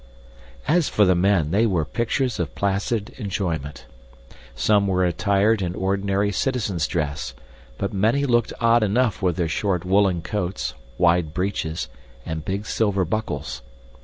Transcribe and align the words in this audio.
As 0.67 0.89
for 0.89 1.05
the 1.05 1.13
men, 1.13 1.51
they 1.51 1.67
were 1.67 1.85
pictures 1.85 2.39
of 2.39 2.55
placid 2.55 3.09
enjoyment. 3.19 3.85
Some 4.55 4.87
were 4.87 5.05
attired 5.05 5.61
in 5.61 5.75
ordinary 5.75 6.31
citizen's 6.31 6.87
dress, 6.87 7.35
but 7.77 7.93
many 7.93 8.25
looked 8.25 8.51
odd 8.59 8.81
enough 8.81 9.21
with 9.21 9.35
their 9.35 9.47
short 9.47 9.85
woolen 9.85 10.23
coats, 10.23 10.73
wide 10.97 11.35
breeches, 11.35 11.87
and 12.25 12.43
big 12.43 12.65
silver 12.65 13.05
buckles. 13.05 13.61